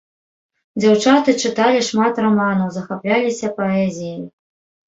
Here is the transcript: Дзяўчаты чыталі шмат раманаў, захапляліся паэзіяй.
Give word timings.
Дзяўчаты 0.85 1.35
чыталі 1.43 1.83
шмат 1.89 2.13
раманаў, 2.25 2.67
захапляліся 2.79 3.47
паэзіяй. 3.59 4.21